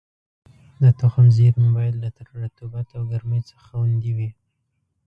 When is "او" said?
2.97-3.01